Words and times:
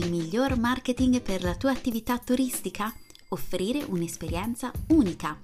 Il 0.00 0.10
miglior 0.10 0.58
marketing 0.58 1.20
per 1.20 1.42
la 1.42 1.54
tua 1.54 1.72
attività 1.72 2.16
turistica? 2.16 2.90
Offrire 3.28 3.82
un'esperienza 3.82 4.72
unica. 4.88 5.38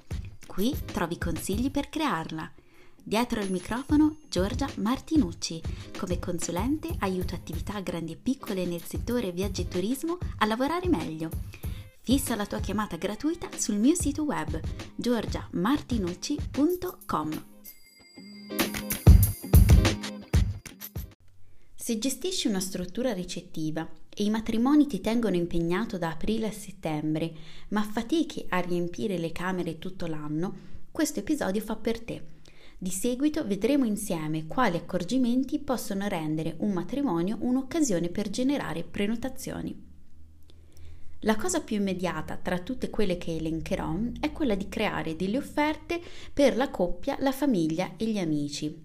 Qui 0.46 0.74
trovi 0.86 1.18
consigli 1.18 1.70
per 1.70 1.90
crearla. 1.90 2.50
Dietro 3.02 3.42
il 3.42 3.52
microfono 3.52 4.16
Giorgia 4.30 4.66
Martinucci. 4.76 5.60
Come 5.98 6.18
consulente 6.18 6.88
aiuto 7.00 7.34
attività 7.34 7.80
grandi 7.80 8.12
e 8.12 8.16
piccole 8.16 8.64
nel 8.64 8.82
settore 8.82 9.30
viaggi 9.30 9.60
e 9.60 9.68
turismo 9.68 10.16
a 10.38 10.46
lavorare 10.46 10.88
meglio. 10.88 11.28
Fissa 12.00 12.34
la 12.34 12.46
tua 12.46 12.60
chiamata 12.60 12.96
gratuita 12.96 13.50
sul 13.58 13.76
mio 13.76 13.94
sito 13.94 14.22
web 14.22 14.58
giorgiamartinucci.com. 14.94 17.44
Se 21.74 21.98
gestisci 21.98 22.48
una 22.48 22.60
struttura 22.60 23.12
ricettiva 23.12 23.86
e 24.18 24.24
i 24.24 24.30
matrimoni 24.30 24.86
ti 24.86 25.02
tengono 25.02 25.36
impegnato 25.36 25.98
da 25.98 26.08
aprile 26.08 26.46
a 26.46 26.50
settembre, 26.50 27.34
ma 27.68 27.82
fatichi 27.82 28.46
a 28.48 28.60
riempire 28.60 29.18
le 29.18 29.30
camere 29.30 29.78
tutto 29.78 30.06
l'anno, 30.06 30.54
questo 30.90 31.20
episodio 31.20 31.60
fa 31.60 31.76
per 31.76 32.00
te. 32.00 32.22
Di 32.78 32.88
seguito 32.88 33.46
vedremo 33.46 33.84
insieme 33.84 34.46
quali 34.46 34.78
accorgimenti 34.78 35.58
possono 35.58 36.08
rendere 36.08 36.54
un 36.60 36.72
matrimonio 36.72 37.36
un'occasione 37.40 38.08
per 38.08 38.30
generare 38.30 38.84
prenotazioni. 38.84 39.84
La 41.20 41.36
cosa 41.36 41.60
più 41.60 41.76
immediata 41.76 42.38
tra 42.38 42.58
tutte 42.60 42.88
quelle 42.88 43.18
che 43.18 43.36
elencherò 43.36 43.98
è 44.18 44.32
quella 44.32 44.54
di 44.54 44.70
creare 44.70 45.14
delle 45.14 45.36
offerte 45.36 46.00
per 46.32 46.56
la 46.56 46.70
coppia, 46.70 47.18
la 47.20 47.32
famiglia 47.32 47.92
e 47.98 48.06
gli 48.06 48.18
amici, 48.18 48.82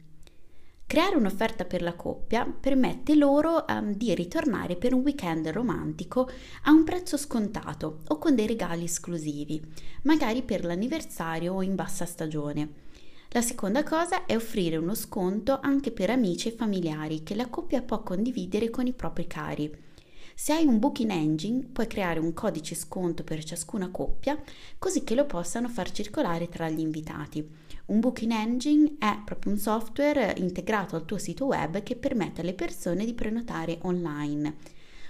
Creare 0.92 1.16
un'offerta 1.16 1.64
per 1.64 1.82
la 1.82 1.94
coppia 1.94 2.46
permette 2.46 3.16
loro 3.16 3.64
um, 3.66 3.94
di 3.94 4.14
ritornare 4.14 4.76
per 4.76 4.94
un 4.94 5.00
weekend 5.00 5.48
romantico 5.48 6.30
a 6.64 6.72
un 6.72 6.84
prezzo 6.84 7.16
scontato 7.16 8.00
o 8.10 8.18
con 8.18 8.36
dei 8.36 8.46
regali 8.46 8.84
esclusivi, 8.84 9.62
magari 10.02 10.44
per 10.44 10.66
l'anniversario 10.66 11.54
o 11.54 11.62
in 11.62 11.76
bassa 11.76 12.06
stagione. 12.06 12.74
La 13.30 13.40
seconda 13.40 13.84
cosa 13.84 14.26
è 14.26 14.36
offrire 14.36 14.76
uno 14.76 14.94
sconto 14.94 15.60
anche 15.62 15.92
per 15.92 16.10
amici 16.10 16.50
e 16.50 16.56
familiari 16.58 17.24
che 17.24 17.36
la 17.36 17.48
coppia 17.48 17.82
può 17.82 18.04
condividere 18.04 18.70
con 18.70 18.86
i 18.86 18.92
propri 18.92 19.28
cari. 19.28 19.74
Se 20.36 20.54
hai 20.54 20.66
un 20.66 20.80
booking 20.80 21.12
engine 21.12 21.66
puoi 21.72 21.88
creare 21.88 22.20
un 22.20 22.34
codice 22.34 22.76
sconto 22.76 23.24
per 23.24 23.44
ciascuna 23.44 23.90
coppia 23.90 24.42
così 24.80 25.04
che 25.04 25.16
lo 25.16 25.26
possano 25.26 25.68
far 25.68 25.92
circolare 25.92 26.50
tra 26.50 26.70
gli 26.70 26.80
invitati. 26.80 27.48
Un 27.88 28.00
booking 28.00 28.32
engine 28.32 28.96
è 28.98 29.20
proprio 29.26 29.52
un 29.52 29.58
software 29.58 30.34
integrato 30.38 30.96
al 30.96 31.06
tuo 31.06 31.18
sito 31.18 31.46
web 31.46 31.84
che 31.84 31.96
permette 31.96 32.42
alle 32.42 32.54
persone 32.54 33.06
di 33.06 33.14
prenotare 33.14 33.80
online. 33.82 34.56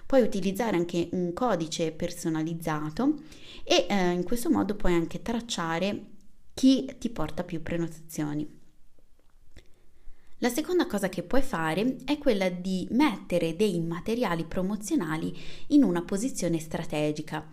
Puoi 0.05 0.21
utilizzare 0.23 0.75
anche 0.75 1.09
un 1.11 1.31
codice 1.33 1.91
personalizzato 1.91 3.21
e 3.63 3.85
eh, 3.87 4.11
in 4.11 4.23
questo 4.23 4.49
modo 4.49 4.75
puoi 4.75 4.93
anche 4.93 5.21
tracciare 5.21 6.05
chi 6.53 6.93
ti 6.97 7.09
porta 7.09 7.43
più 7.43 7.61
prenotazioni. 7.61 8.60
La 10.43 10.49
seconda 10.49 10.87
cosa 10.87 11.07
che 11.07 11.21
puoi 11.21 11.43
fare 11.43 11.97
è 12.03 12.17
quella 12.17 12.49
di 12.49 12.87
mettere 12.89 13.55
dei 13.55 13.79
materiali 13.79 14.43
promozionali 14.43 15.31
in 15.67 15.83
una 15.83 16.01
posizione 16.01 16.57
strategica. 16.57 17.47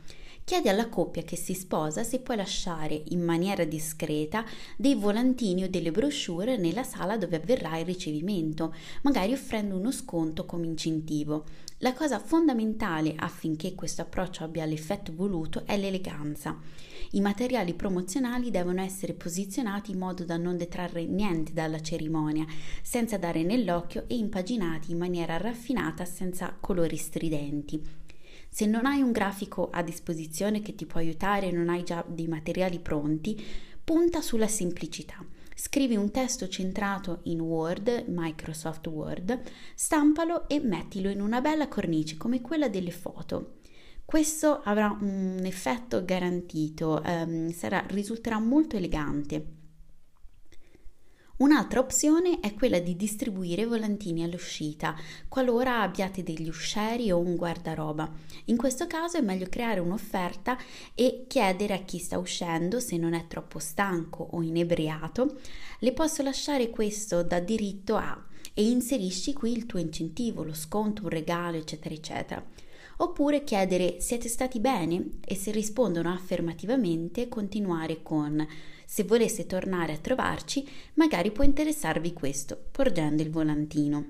Chiedi 0.48 0.70
alla 0.70 0.88
coppia 0.88 1.24
che 1.24 1.36
si 1.36 1.52
sposa 1.52 2.02
se 2.04 2.20
puoi 2.20 2.38
lasciare 2.38 3.02
in 3.08 3.22
maniera 3.22 3.66
discreta 3.66 4.46
dei 4.78 4.94
volantini 4.94 5.64
o 5.64 5.68
delle 5.68 5.90
brochure 5.90 6.56
nella 6.56 6.84
sala 6.84 7.18
dove 7.18 7.36
avverrà 7.36 7.76
il 7.76 7.84
ricevimento, 7.84 8.74
magari 9.02 9.34
offrendo 9.34 9.76
uno 9.76 9.92
sconto 9.92 10.46
come 10.46 10.64
incentivo. 10.64 11.44
La 11.80 11.92
cosa 11.92 12.18
fondamentale 12.18 13.12
affinché 13.14 13.74
questo 13.74 14.00
approccio 14.00 14.42
abbia 14.42 14.64
l'effetto 14.64 15.12
voluto 15.14 15.64
è 15.66 15.76
l'eleganza. 15.76 16.58
I 17.10 17.20
materiali 17.20 17.74
promozionali 17.74 18.50
devono 18.50 18.80
essere 18.80 19.12
posizionati 19.12 19.90
in 19.90 19.98
modo 19.98 20.24
da 20.24 20.38
non 20.38 20.56
detrarre 20.56 21.04
niente 21.04 21.52
dalla 21.52 21.82
cerimonia, 21.82 22.46
senza 22.80 23.18
dare 23.18 23.42
nell'occhio 23.42 24.04
e 24.06 24.16
impaginati 24.16 24.92
in 24.92 24.96
maniera 24.96 25.36
raffinata 25.36 26.06
senza 26.06 26.56
colori 26.58 26.96
stridenti. 26.96 28.06
Se 28.48 28.66
non 28.66 28.86
hai 28.86 29.02
un 29.02 29.12
grafico 29.12 29.68
a 29.70 29.82
disposizione 29.82 30.62
che 30.62 30.74
ti 30.74 30.86
può 30.86 31.00
aiutare 31.00 31.48
e 31.48 31.52
non 31.52 31.68
hai 31.68 31.84
già 31.84 32.04
dei 32.06 32.26
materiali 32.26 32.78
pronti, 32.80 33.40
punta 33.84 34.20
sulla 34.20 34.48
semplicità. 34.48 35.24
Scrivi 35.54 35.96
un 35.96 36.10
testo 36.10 36.46
centrato 36.48 37.20
in 37.24 37.40
Word, 37.40 38.04
Microsoft 38.06 38.86
Word, 38.86 39.40
stampalo 39.74 40.48
e 40.48 40.60
mettilo 40.60 41.08
in 41.08 41.20
una 41.20 41.40
bella 41.40 41.68
cornice 41.68 42.16
come 42.16 42.40
quella 42.40 42.68
delle 42.68 42.92
foto. 42.92 43.54
Questo 44.04 44.60
avrà 44.62 44.96
un 45.00 45.42
effetto 45.44 46.04
garantito, 46.04 47.02
ehm, 47.02 47.50
sarà, 47.50 47.84
risulterà 47.88 48.38
molto 48.38 48.76
elegante. 48.76 49.57
Un'altra 51.38 51.78
opzione 51.78 52.40
è 52.40 52.52
quella 52.54 52.80
di 52.80 52.96
distribuire 52.96 53.64
volantini 53.64 54.24
all'uscita, 54.24 54.96
qualora 55.28 55.82
abbiate 55.82 56.24
degli 56.24 56.48
uscieri 56.48 57.12
o 57.12 57.18
un 57.18 57.36
guardaroba. 57.36 58.12
In 58.46 58.56
questo 58.56 58.88
caso 58.88 59.18
è 59.18 59.20
meglio 59.20 59.46
creare 59.48 59.78
un'offerta 59.78 60.58
e 60.96 61.26
chiedere 61.28 61.74
a 61.74 61.78
chi 61.84 61.98
sta 61.98 62.18
uscendo, 62.18 62.80
se 62.80 62.96
non 62.96 63.14
è 63.14 63.28
troppo 63.28 63.60
stanco 63.60 64.26
o 64.32 64.42
inebriato, 64.42 65.38
le 65.78 65.92
posso 65.92 66.24
lasciare 66.24 66.70
questo 66.70 67.22
da 67.22 67.38
diritto 67.38 67.94
a 67.94 68.20
e 68.52 68.68
inserisci 68.68 69.32
qui 69.32 69.52
il 69.52 69.66
tuo 69.66 69.78
incentivo, 69.78 70.42
lo 70.42 70.54
sconto, 70.54 71.02
un 71.04 71.10
regalo, 71.10 71.56
eccetera, 71.56 71.94
eccetera. 71.94 72.44
Oppure 72.96 73.44
chiedere 73.44 74.00
siete 74.00 74.26
stati 74.26 74.58
bene 74.58 75.20
e 75.24 75.36
se 75.36 75.52
rispondono 75.52 76.12
affermativamente 76.12 77.28
continuare 77.28 78.02
con 78.02 78.44
se 78.90 79.04
volesse 79.04 79.44
tornare 79.44 79.92
a 79.92 79.98
trovarci, 79.98 80.66
magari 80.94 81.30
può 81.30 81.44
interessarvi 81.44 82.14
questo, 82.14 82.58
porgendo 82.72 83.20
il 83.20 83.28
volantino. 83.28 84.06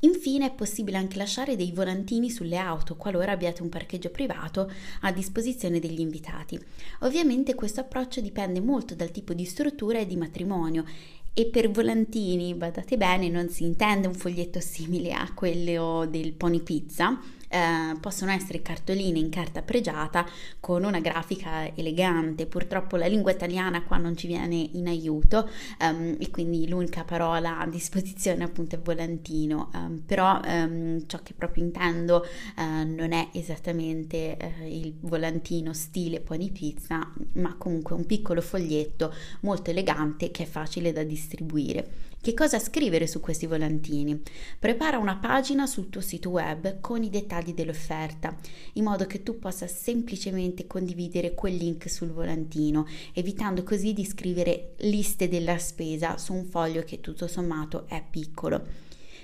Infine 0.00 0.46
è 0.46 0.54
possibile 0.54 0.96
anche 0.96 1.18
lasciare 1.18 1.56
dei 1.56 1.72
volantini 1.72 2.30
sulle 2.30 2.56
auto 2.56 2.96
qualora 2.96 3.32
abbiate 3.32 3.60
un 3.60 3.68
parcheggio 3.68 4.08
privato 4.08 4.72
a 5.02 5.12
disposizione 5.12 5.78
degli 5.78 6.00
invitati. 6.00 6.58
Ovviamente 7.00 7.54
questo 7.54 7.80
approccio 7.80 8.22
dipende 8.22 8.60
molto 8.60 8.94
dal 8.94 9.10
tipo 9.10 9.34
di 9.34 9.44
struttura 9.44 9.98
e 9.98 10.06
di 10.06 10.16
matrimonio 10.16 10.86
e 11.34 11.44
per 11.46 11.70
volantini, 11.70 12.54
badate 12.54 12.96
bene, 12.96 13.28
non 13.28 13.50
si 13.50 13.64
intende 13.64 14.06
un 14.06 14.14
foglietto 14.14 14.60
simile 14.60 15.12
a 15.12 15.30
quello 15.34 16.06
del 16.06 16.32
Pony 16.32 16.62
Pizza, 16.62 17.20
eh, 17.54 17.96
possono 18.00 18.32
essere 18.32 18.62
cartoline 18.62 19.20
in 19.20 19.28
carta 19.28 19.62
pregiata 19.62 20.26
con 20.58 20.82
una 20.82 20.98
grafica 20.98 21.72
elegante. 21.76 22.46
Purtroppo 22.46 22.96
la 22.96 23.06
lingua 23.06 23.30
italiana 23.30 23.84
qua 23.84 23.96
non 23.96 24.16
ci 24.16 24.26
viene 24.26 24.56
in 24.72 24.88
aiuto 24.88 25.48
um, 25.80 26.16
e 26.18 26.30
quindi 26.30 26.68
l'unica 26.68 27.04
parola 27.04 27.60
a 27.60 27.66
disposizione 27.68 28.42
appunto 28.42 28.74
è 28.74 28.80
volantino, 28.80 29.70
um, 29.72 30.02
però 30.04 30.40
um, 30.44 31.06
ciò 31.06 31.20
che 31.22 31.34
proprio 31.34 31.62
intendo 31.62 32.26
uh, 32.56 32.84
non 32.84 33.12
è 33.12 33.28
esattamente 33.32 34.36
uh, 34.40 34.64
il 34.64 34.92
volantino 35.00 35.72
stile 35.72 36.20
pony 36.20 36.50
pizza, 36.50 37.08
ma 37.34 37.54
comunque 37.56 37.94
un 37.94 38.04
piccolo 38.04 38.40
foglietto 38.40 39.14
molto 39.42 39.70
elegante 39.70 40.32
che 40.32 40.42
è 40.42 40.46
facile 40.46 40.92
da 40.92 41.04
distribuire. 41.04 42.13
Che 42.24 42.32
cosa 42.32 42.58
scrivere 42.58 43.06
su 43.06 43.20
questi 43.20 43.44
volantini? 43.44 44.18
Prepara 44.58 44.96
una 44.96 45.16
pagina 45.16 45.66
sul 45.66 45.90
tuo 45.90 46.00
sito 46.00 46.30
web 46.30 46.80
con 46.80 47.02
i 47.02 47.10
dettagli 47.10 47.52
dell'offerta, 47.52 48.34
in 48.72 48.84
modo 48.84 49.04
che 49.04 49.22
tu 49.22 49.38
possa 49.38 49.66
semplicemente 49.66 50.66
condividere 50.66 51.34
quel 51.34 51.54
link 51.54 51.90
sul 51.90 52.12
volantino, 52.12 52.86
evitando 53.12 53.62
così 53.62 53.92
di 53.92 54.06
scrivere 54.06 54.72
liste 54.78 55.28
della 55.28 55.58
spesa 55.58 56.16
su 56.16 56.32
un 56.32 56.46
foglio 56.46 56.82
che 56.82 57.00
tutto 57.00 57.26
sommato 57.26 57.84
è 57.88 58.02
piccolo. 58.10 58.64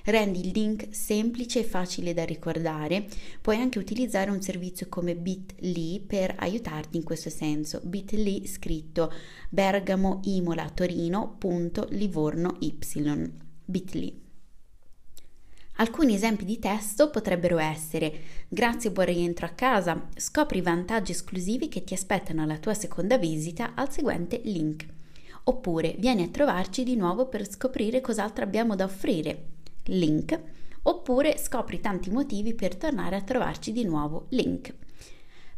Rendi 0.04 0.40
il 0.40 0.52
link 0.52 0.88
semplice 0.90 1.60
e 1.60 1.64
facile 1.64 2.14
da 2.14 2.24
ricordare. 2.24 3.06
Puoi 3.40 3.56
anche 3.56 3.78
utilizzare 3.78 4.30
un 4.30 4.40
servizio 4.40 4.88
come 4.88 5.14
Bit.ly 5.14 6.00
per 6.00 6.34
aiutarti 6.38 6.96
in 6.96 7.04
questo 7.04 7.30
senso. 7.30 7.80
Bit.ly 7.82 8.46
scritto 8.46 9.12
Bergamo 9.48 10.20
Imola 10.24 10.68
Torino 10.70 11.36
Livorno 11.90 12.56
Y. 12.60 12.76
Bit.ly. 13.64 14.20
Alcuni 15.76 16.14
esempi 16.14 16.44
di 16.44 16.58
testo 16.58 17.08
potrebbero 17.08 17.58
essere 17.58 18.12
Grazie 18.48 18.90
buon 18.90 19.06
rientro 19.06 19.46
a 19.46 19.50
casa, 19.50 20.08
scopri 20.14 20.58
i 20.58 20.62
vantaggi 20.62 21.12
esclusivi 21.12 21.68
che 21.68 21.84
ti 21.84 21.94
aspettano 21.94 22.42
alla 22.42 22.58
tua 22.58 22.74
seconda 22.74 23.16
visita 23.16 23.74
al 23.74 23.90
seguente 23.90 24.40
link. 24.44 24.86
Oppure 25.44 25.94
vieni 25.98 26.22
a 26.22 26.28
trovarci 26.28 26.84
di 26.84 26.96
nuovo 26.96 27.28
per 27.28 27.48
scoprire 27.48 28.02
cos'altro 28.02 28.44
abbiamo 28.44 28.76
da 28.76 28.84
offrire 28.84 29.58
link, 29.90 30.40
oppure 30.82 31.38
scopri 31.38 31.80
tanti 31.80 32.10
motivi 32.10 32.54
per 32.54 32.76
tornare 32.76 33.16
a 33.16 33.22
trovarci 33.22 33.72
di 33.72 33.84
nuovo, 33.84 34.26
link. 34.30 34.74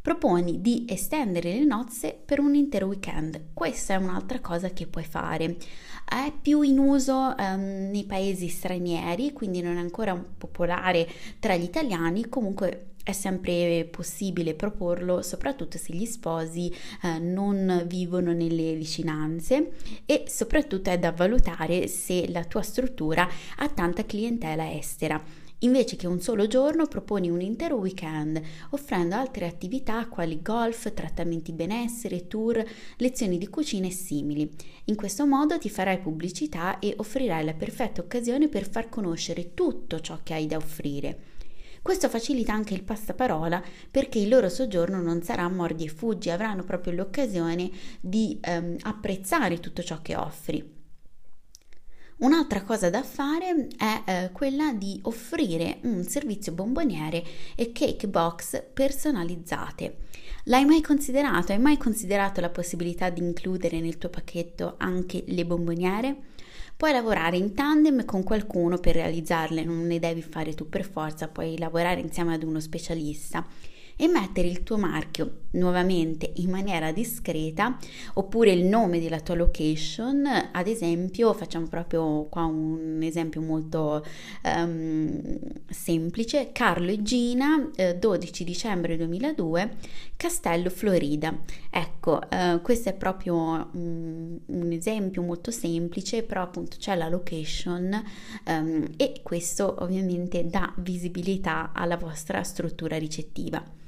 proponi 0.03 0.61
di 0.61 0.85
estendere 0.89 1.53
le 1.53 1.65
nozze 1.65 2.21
per 2.25 2.41
un 2.41 2.57
intero 2.57 2.87
weekend. 2.87 3.51
Questa 3.55 3.95
è 3.95 3.97
un'altra 3.97 4.41
cosa 4.41 4.71
che 4.71 4.89
puoi 4.89 5.05
fare. 5.05 5.57
È 6.05 6.33
più 6.43 6.63
in 6.63 6.79
uso 6.79 7.35
um, 7.39 7.89
nei 7.91 8.05
paesi 8.05 8.49
stranieri, 8.49 9.33
quindi 9.33 9.63
non 9.63 9.77
è 9.77 9.81
ancora 9.81 10.15
popolare 10.15 11.09
tra 11.39 11.55
gli 11.55 11.63
italiani, 11.63 12.29
comunque 12.29 12.92
è 13.03 13.13
sempre 13.13 13.85
possibile 13.91 14.55
proporlo, 14.55 15.23
soprattutto 15.23 15.79
se 15.79 15.93
gli 15.93 16.05
sposi 16.05 16.73
eh, 17.03 17.19
non 17.19 17.85
vivono 17.87 18.33
nelle 18.33 18.75
vicinanze 18.75 19.73
e 20.07 20.25
soprattutto 20.29 20.91
è 20.91 20.99
da 20.99 21.13
valutare 21.13 21.89
se 21.89 22.29
la 22.31 22.45
tua 22.45 22.63
struttura 22.63 23.29
ha 23.57 23.69
tanta 23.69 24.05
clientela 24.05 24.73
estera. 24.73 25.41
Invece 25.63 25.95
che 25.95 26.09
un 26.09 26.21
solo 26.21 26.49
giorno 26.49 26.87
proponi 26.87 27.31
un 27.31 27.41
intero 27.41 27.77
weekend, 27.77 28.41
offrendo 28.71 29.15
altre 29.15 29.47
attività 29.47 30.09
quali 30.09 30.43
golf, 30.43 30.93
trattamenti 30.93 31.53
benessere, 31.53 32.27
tour, 32.27 32.65
lezioni 32.97 33.39
di 33.39 33.49
cucina 33.49 33.87
e 33.87 33.93
simili. 33.93 34.51
In 34.87 34.97
questo 34.97 35.25
modo 35.25 35.59
ti 35.59 35.71
farai 35.71 36.01
pubblicità 36.01 36.81
e 36.81 36.95
offrirai 36.97 37.45
la 37.45 37.55
perfetta 37.55 38.01
occasione 38.01 38.49
per 38.49 38.69
far 38.69 38.89
conoscere 38.89 39.55
tutto 39.55 40.01
ciò 40.01 40.19
che 40.25 40.35
hai 40.35 40.47
da 40.47 40.57
offrire. 40.57 41.31
Questo 41.83 42.09
facilita 42.09 42.53
anche 42.53 42.75
il 42.75 42.85
passaparola 42.85 43.61
perché 43.91 44.21
il 44.21 44.29
loro 44.29 44.49
soggiorno 44.49 45.03
non 45.03 45.21
sarà 45.23 45.49
mordi 45.49 45.85
e 45.85 45.89
fuggi, 45.89 46.31
avranno 46.31 46.63
proprio 46.63 46.93
l'occasione 46.93 47.69
di 48.01 48.39
ehm, 48.41 48.77
apprezzare 48.83 49.59
tutto 49.59 49.83
ciò 49.83 50.01
che 50.01 50.15
offri. 50.15 50.81
Un'altra 52.19 52.63
cosa 52.63 52.89
da 52.89 53.03
fare 53.03 53.67
è 53.77 54.03
eh, 54.05 54.31
quella 54.33 54.73
di 54.73 55.01
offrire 55.03 55.79
un 55.83 56.05
servizio 56.05 56.53
bomboniere 56.53 57.25
e 57.57 57.73
cake 57.73 58.07
box 58.07 58.63
personalizzate. 58.73 59.97
L'hai 60.45 60.65
mai 60.65 60.83
considerato? 60.83 61.51
Hai 61.51 61.59
mai 61.59 61.77
considerato 61.79 62.41
la 62.41 62.51
possibilità 62.51 63.11
di 63.11 63.21
includere 63.21 63.81
nel 63.81 63.99
tuo 63.99 64.09
pacchetto 64.09 64.77
anche 64.79 65.25
le 65.27 65.45
bomboniere? 65.45 66.17
Puoi 66.77 66.93
lavorare 66.93 67.37
in 67.37 67.55
tandem 67.55 68.05
con 68.05 68.23
qualcuno 68.23 68.79
per 68.79 68.95
realizzarle, 68.95 69.65
non 69.65 69.87
ne 69.87 69.99
devi 69.99 70.23
fare 70.23 70.55
tu 70.55 70.69
per 70.69 70.85
forza, 70.85 71.29
puoi 71.29 71.57
lavorare 71.59 72.01
insieme 72.01 72.35
ad 72.35 72.43
uno 72.43 72.61
specialista 72.61 73.47
e 73.97 74.09
mettere 74.09 74.49
il 74.49 74.63
tuo 74.63 74.77
marchio 74.77 75.41
nuovamente 75.53 76.33
in 76.37 76.51
maniera 76.51 76.93
discreta 76.93 77.77
oppure 78.15 78.53
il 78.53 78.65
nome 78.65 79.01
della 79.01 79.21
tua 79.21 79.35
location. 79.35 80.27
Ad 80.53 80.67
esempio 80.67 81.33
facciamo 81.33 81.67
proprio 81.67 82.27
qua 82.29 82.45
un 82.45 83.01
esempio 83.03 83.41
molto 83.41 84.05
um, 84.45 85.39
semplice. 85.69 86.51
Carlo 86.53 86.91
e 86.91 87.03
Gina 87.03 87.71
eh, 87.75 87.97
12 87.97 88.45
dicembre 88.45 88.97
2002 88.97 89.77
Castello 90.17 90.71
Florida. 90.71 91.37
Ecco 91.71 92.21
uh, 92.31 92.61
questo 92.63 92.91
è 92.91 92.95
proprio 92.95 93.69
um, 93.73 94.39
un 94.47 94.73
esempio 94.73 95.23
molto 95.23 95.51
semplice 95.51 96.23
però 96.23 96.43
appunto 96.43 96.77
c'è 96.79 96.95
la 96.95 97.09
location 97.09 98.03
um, 98.47 98.87
e 98.97 99.21
questo 99.23 99.77
ovviamente 99.81 100.47
dà 100.47 100.73
visibilità 100.79 101.73
alla 101.75 101.97
vostra 101.97 102.43
struttura 102.43 102.97
ricettiva 102.97 103.81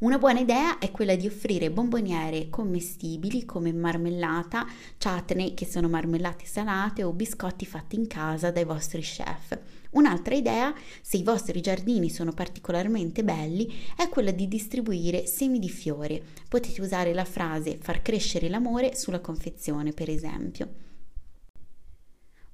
una 0.00 0.18
buona 0.18 0.38
idea 0.38 0.78
è 0.78 0.92
quella 0.92 1.16
di 1.16 1.26
offrire 1.26 1.72
bomboniere 1.72 2.48
commestibili 2.50 3.44
come 3.44 3.72
marmellata, 3.72 4.64
chutney 4.96 5.54
che 5.54 5.66
sono 5.66 5.88
marmellate 5.88 6.46
salate 6.46 7.02
o 7.02 7.12
biscotti 7.12 7.66
fatti 7.66 7.96
in 7.96 8.06
casa 8.06 8.52
dai 8.52 8.64
vostri 8.64 9.00
chef. 9.00 9.58
Un'altra 9.90 10.36
idea, 10.36 10.72
se 11.00 11.16
i 11.16 11.24
vostri 11.24 11.60
giardini 11.60 12.10
sono 12.10 12.30
particolarmente 12.30 13.24
belli, 13.24 13.74
è 13.96 14.08
quella 14.08 14.30
di 14.30 14.46
distribuire 14.46 15.26
semi 15.26 15.58
di 15.58 15.68
fiori. 15.68 16.22
Potete 16.48 16.80
usare 16.80 17.12
la 17.12 17.24
frase 17.24 17.78
far 17.80 18.00
crescere 18.00 18.48
l'amore 18.48 18.94
sulla 18.94 19.18
confezione, 19.18 19.92
per 19.92 20.10
esempio. 20.10 20.87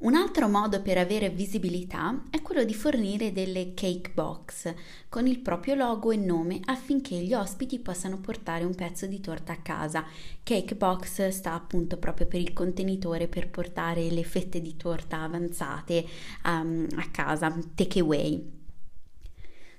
Un 0.04 0.14
altro 0.14 0.48
modo 0.48 0.82
per 0.82 0.98
avere 0.98 1.30
visibilità 1.30 2.24
è 2.28 2.42
quello 2.42 2.62
di 2.64 2.74
fornire 2.74 3.32
delle 3.32 3.72
cake 3.72 4.10
box 4.12 4.74
con 5.08 5.26
il 5.26 5.38
proprio 5.38 5.74
logo 5.74 6.10
e 6.10 6.16
nome 6.16 6.60
affinché 6.66 7.16
gli 7.16 7.32
ospiti 7.32 7.78
possano 7.78 8.18
portare 8.18 8.64
un 8.64 8.74
pezzo 8.74 9.06
di 9.06 9.18
torta 9.20 9.54
a 9.54 9.62
casa. 9.62 10.04
Cake 10.42 10.74
box 10.74 11.28
sta 11.28 11.54
appunto 11.54 11.96
proprio 11.96 12.26
per 12.26 12.38
il 12.38 12.52
contenitore 12.52 13.28
per 13.28 13.48
portare 13.48 14.10
le 14.10 14.24
fette 14.24 14.60
di 14.60 14.76
torta 14.76 15.22
avanzate 15.22 16.04
um, 16.44 16.86
a 16.96 17.08
casa, 17.10 17.58
take 17.74 18.00
away. 18.00 18.52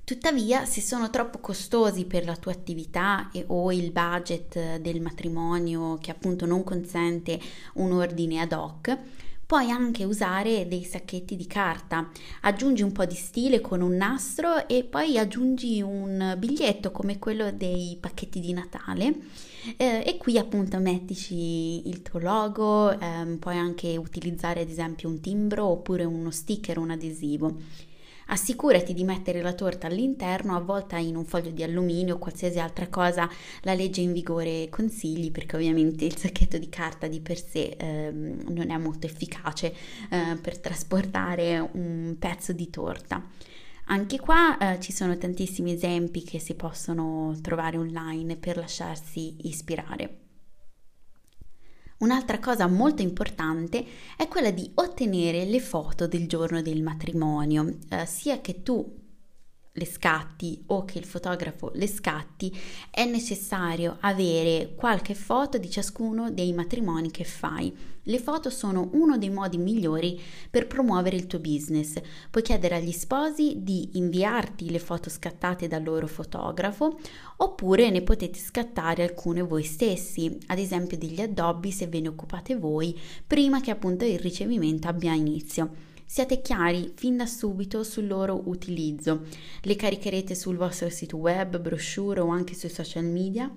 Tuttavia, 0.03 0.65
se 0.65 0.81
sono 0.81 1.11
troppo 1.11 1.37
costosi 1.37 2.05
per 2.05 2.25
la 2.25 2.35
tua 2.35 2.51
attività 2.51 3.29
e, 3.31 3.43
o 3.47 3.71
il 3.71 3.91
budget 3.91 4.77
del 4.77 5.01
matrimonio 5.01 5.99
che 5.99 6.09
appunto 6.09 6.47
non 6.47 6.63
consente 6.63 7.39
un 7.75 7.91
ordine 7.91 8.39
ad 8.39 8.53
hoc, 8.53 8.97
Puoi 9.45 9.69
anche 9.69 10.03
usare 10.05 10.67
dei 10.67 10.83
sacchetti 10.83 11.35
di 11.35 11.45
carta, 11.45 12.09
aggiungi 12.41 12.81
un 12.81 12.91
po' 12.91 13.05
di 13.05 13.13
stile 13.13 13.61
con 13.61 13.81
un 13.81 13.95
nastro 13.95 14.67
e 14.67 14.83
poi 14.83 15.19
aggiungi 15.19 15.83
un 15.83 16.33
biglietto 16.35 16.91
come 16.91 17.19
quello 17.19 17.51
dei 17.51 17.95
pacchetti 17.99 18.39
di 18.39 18.53
Natale 18.53 19.15
eh, 19.77 20.01
e 20.03 20.17
qui 20.17 20.39
appunto 20.39 20.79
mettici 20.79 21.87
il 21.87 22.01
tuo 22.01 22.17
logo, 22.17 22.89
eh, 22.99 23.37
puoi 23.39 23.57
anche 23.57 23.97
utilizzare 23.97 24.61
ad 24.61 24.69
esempio 24.69 25.09
un 25.09 25.19
timbro 25.19 25.65
oppure 25.65 26.05
uno 26.05 26.31
sticker, 26.31 26.79
un 26.79 26.89
adesivo. 26.89 27.55
Assicurati 28.27 28.93
di 28.93 29.03
mettere 29.03 29.41
la 29.41 29.53
torta 29.53 29.87
all'interno, 29.87 30.55
avvolta 30.55 30.97
in 30.97 31.15
un 31.15 31.25
foglio 31.25 31.51
di 31.51 31.61
alluminio 31.61 32.15
o 32.15 32.17
qualsiasi 32.17 32.59
altra 32.59 32.87
cosa 32.87 33.29
la 33.61 33.73
legge 33.73 34.01
in 34.01 34.13
vigore 34.13 34.67
consigli, 34.69 35.31
perché 35.31 35.55
ovviamente 35.55 36.05
il 36.05 36.17
sacchetto 36.17 36.57
di 36.57 36.69
carta 36.69 37.07
di 37.07 37.19
per 37.19 37.37
sé 37.37 37.75
eh, 37.77 38.11
non 38.11 38.71
è 38.71 38.77
molto 38.77 39.05
efficace 39.05 39.73
eh, 40.09 40.37
per 40.41 40.57
trasportare 40.57 41.69
un 41.73 42.15
pezzo 42.17 42.51
di 42.51 42.69
torta. 42.69 43.23
Anche 43.87 44.19
qua 44.19 44.57
eh, 44.57 44.79
ci 44.79 44.91
sono 44.91 45.15
tantissimi 45.17 45.73
esempi 45.73 46.23
che 46.23 46.39
si 46.39 46.55
possono 46.55 47.37
trovare 47.41 47.77
online 47.77 48.35
per 48.37 48.57
lasciarsi 48.57 49.35
ispirare. 49.43 50.24
Un'altra 51.97 52.39
cosa 52.39 52.67
molto 52.67 53.01
importante 53.01 53.85
è 54.17 54.27
quella 54.27 54.51
di 54.51 54.69
ottenere 54.75 55.45
le 55.45 55.61
foto 55.61 56.07
del 56.07 56.27
giorno 56.27 56.61
del 56.61 56.81
matrimonio, 56.81 57.77
eh, 57.89 58.05
sia 58.05 58.41
che 58.41 58.61
tu 58.63 59.04
le 59.77 59.85
scatti 59.85 60.63
o 60.67 60.85
che 60.85 60.97
il 60.97 61.05
fotografo 61.05 61.71
le 61.73 61.87
scatti, 61.87 62.55
è 62.89 63.05
necessario 63.05 63.97
avere 64.01 64.73
qualche 64.75 65.13
foto 65.13 65.57
di 65.57 65.69
ciascuno 65.69 66.31
dei 66.31 66.53
matrimoni 66.53 67.11
che 67.11 67.25
fai. 67.25 67.93
Le 68.07 68.19
foto 68.19 68.49
sono 68.49 68.89
uno 68.93 69.17
dei 69.17 69.31
modi 69.31 69.57
migliori 69.57 70.21
per 70.49 70.67
promuovere 70.67 71.15
il 71.15 71.25
tuo 71.25 71.39
business. 71.39 71.95
Puoi 72.29 72.43
chiedere 72.43 72.75
agli 72.75 72.91
sposi 72.91 73.63
di 73.63 73.97
inviarti 73.97 74.69
le 74.69 74.79
foto 74.79 75.09
scattate 75.09 75.67
dal 75.67 75.83
loro 75.83 76.05
fotografo 76.05 76.99
oppure 77.37 77.89
ne 77.89 78.03
potete 78.03 78.37
scattare 78.37 79.03
alcune 79.03 79.41
voi 79.41 79.63
stessi, 79.63 80.37
ad 80.45 80.59
esempio 80.59 80.97
degli 80.97 81.19
addobbi 81.19 81.71
se 81.71 81.87
ve 81.87 81.99
ne 81.99 82.09
occupate 82.09 82.55
voi, 82.55 82.97
prima 83.25 83.59
che 83.59 83.71
appunto 83.71 84.05
il 84.05 84.19
ricevimento 84.19 84.87
abbia 84.87 85.13
inizio. 85.13 85.93
Siate 86.05 86.41
chiari 86.41 86.93
fin 86.95 87.17
da 87.17 87.25
subito 87.25 87.83
sul 87.83 88.07
loro 88.07 88.43
utilizzo. 88.45 89.25
Le 89.61 89.75
caricherete 89.75 90.35
sul 90.35 90.55
vostro 90.55 90.89
sito 90.89 91.17
web, 91.17 91.59
brochure 91.59 92.21
o 92.21 92.27
anche 92.27 92.53
sui 92.53 92.69
social 92.69 93.05
media 93.05 93.51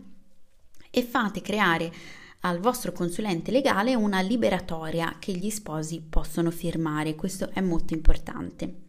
e 0.91 1.03
fate 1.03 1.43
creare 1.43 1.93
al 2.41 2.59
vostro 2.59 2.93
consulente 2.93 3.51
legale 3.51 3.95
una 3.95 4.21
liberatoria 4.21 5.17
che 5.19 5.33
gli 5.33 5.51
sposi 5.51 6.01
possono 6.01 6.51
firmare. 6.51 7.15
Questo 7.15 7.51
è 7.51 7.61
molto 7.61 7.95
importante. 7.95 8.88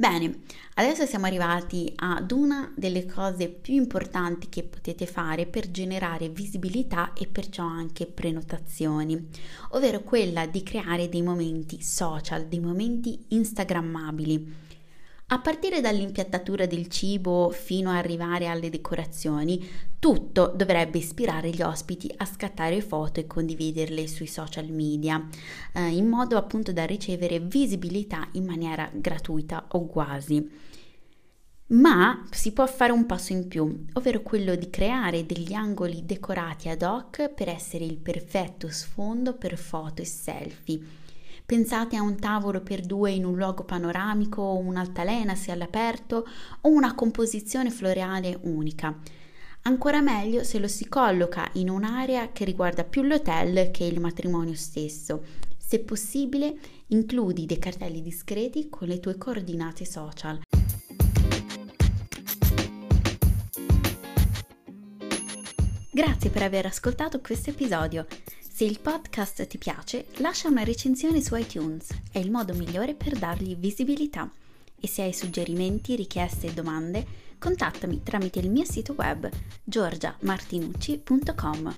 Bene, 0.00 0.44
adesso 0.76 1.04
siamo 1.04 1.26
arrivati 1.26 1.92
ad 1.96 2.32
una 2.32 2.72
delle 2.74 3.04
cose 3.04 3.50
più 3.50 3.74
importanti 3.74 4.48
che 4.48 4.62
potete 4.62 5.04
fare 5.04 5.44
per 5.44 5.70
generare 5.70 6.30
visibilità 6.30 7.12
e 7.12 7.26
perciò 7.26 7.64
anche 7.64 8.06
prenotazioni, 8.06 9.28
ovvero 9.72 10.00
quella 10.00 10.46
di 10.46 10.62
creare 10.62 11.10
dei 11.10 11.20
momenti 11.20 11.82
social, 11.82 12.46
dei 12.46 12.60
momenti 12.60 13.26
instagrammabili. 13.28 14.54
A 15.26 15.38
partire 15.38 15.82
dall'impiattatura 15.82 16.64
del 16.64 16.88
cibo 16.88 17.50
fino 17.50 17.90
ad 17.90 17.96
arrivare 17.96 18.46
alle 18.46 18.70
decorazioni, 18.70 19.62
tutto 20.00 20.52
dovrebbe 20.56 20.98
ispirare 20.98 21.50
gli 21.50 21.62
ospiti 21.62 22.12
a 22.16 22.24
scattare 22.24 22.80
foto 22.80 23.20
e 23.20 23.28
condividerle 23.28 24.08
sui 24.08 24.26
social 24.26 24.68
media, 24.68 25.24
eh, 25.72 25.88
in 25.88 26.08
modo 26.08 26.36
appunto 26.36 26.72
da 26.72 26.84
ricevere 26.84 27.38
visibilità 27.38 28.26
in 28.32 28.44
maniera 28.44 28.90
gratuita 28.92 29.66
o 29.68 29.86
quasi. 29.86 30.50
Ma 31.66 32.26
si 32.30 32.52
può 32.52 32.66
fare 32.66 32.90
un 32.90 33.06
passo 33.06 33.32
in 33.32 33.46
più, 33.46 33.84
ovvero 33.92 34.22
quello 34.22 34.56
di 34.56 34.70
creare 34.70 35.24
degli 35.24 35.52
angoli 35.52 36.04
decorati 36.04 36.68
ad 36.68 36.82
hoc 36.82 37.28
per 37.28 37.48
essere 37.48 37.84
il 37.84 37.98
perfetto 37.98 38.68
sfondo 38.68 39.34
per 39.34 39.56
foto 39.56 40.02
e 40.02 40.06
selfie 40.06 40.80
Pensate 41.50 41.96
a 41.96 42.02
un 42.02 42.16
tavolo 42.16 42.60
per 42.60 42.82
due 42.82 43.10
in 43.10 43.24
un 43.24 43.34
luogo 43.34 43.64
panoramico 43.64 44.54
un'altalena 44.54 45.34
se 45.34 45.50
all'aperto 45.50 46.24
o 46.60 46.68
una 46.68 46.94
composizione 46.94 47.70
floreale 47.70 48.38
unica. 48.42 48.96
Ancora 49.62 50.00
meglio 50.00 50.42
se 50.42 50.58
lo 50.58 50.68
si 50.68 50.88
colloca 50.88 51.48
in 51.54 51.68
un'area 51.68 52.32
che 52.32 52.44
riguarda 52.44 52.82
più 52.82 53.02
l'hotel 53.02 53.70
che 53.70 53.84
il 53.84 54.00
matrimonio 54.00 54.54
stesso. 54.54 55.22
Se 55.58 55.80
possibile, 55.80 56.58
includi 56.88 57.44
dei 57.44 57.58
cartelli 57.58 58.00
discreti 58.00 58.68
con 58.70 58.88
le 58.88 59.00
tue 59.00 59.18
coordinate 59.18 59.84
social. 59.84 60.40
Grazie 65.92 66.30
per 66.30 66.42
aver 66.42 66.64
ascoltato 66.66 67.20
questo 67.20 67.50
episodio. 67.50 68.06
Se 68.40 68.64
il 68.64 68.80
podcast 68.80 69.46
ti 69.46 69.58
piace, 69.58 70.06
lascia 70.16 70.48
una 70.48 70.64
recensione 70.64 71.20
su 71.20 71.36
iTunes, 71.36 71.88
è 72.10 72.18
il 72.18 72.30
modo 72.30 72.54
migliore 72.54 72.94
per 72.94 73.18
dargli 73.18 73.54
visibilità. 73.56 74.30
E 74.80 74.88
se 74.88 75.02
hai 75.02 75.12
suggerimenti, 75.12 75.96
richieste 75.96 76.46
e 76.46 76.54
domande, 76.54 77.28
contattami 77.40 78.04
tramite 78.04 78.38
il 78.38 78.50
mio 78.50 78.64
sito 78.64 78.94
web 78.96 79.28
giorgiamartinucci.com. 79.64 81.74